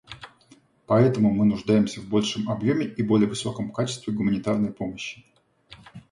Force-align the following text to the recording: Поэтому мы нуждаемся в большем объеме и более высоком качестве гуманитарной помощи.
Поэтому 0.87 1.31
мы 1.31 1.45
нуждаемся 1.45 2.01
в 2.01 2.05
большем 2.09 2.49
объеме 2.49 2.87
и 2.87 3.03
более 3.03 3.29
высоком 3.29 3.71
качестве 3.71 4.11
гуманитарной 4.11 4.73
помощи. 4.73 5.23